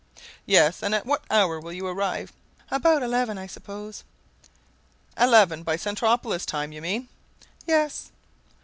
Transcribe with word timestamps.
"Yes; 0.47 0.81
and 0.81 0.95
at 0.95 1.05
what 1.05 1.23
hour 1.29 1.59
will 1.59 1.71
you 1.71 1.85
arrive?" 1.85 2.33
"About 2.71 3.03
eleven, 3.03 3.37
I 3.37 3.45
suppose." 3.45 4.03
"Eleven 5.15 5.61
by 5.61 5.75
Centropolis 5.75 6.43
time, 6.43 6.71
you 6.71 6.81
mean?" 6.81 7.07
"Yes." 7.67 8.09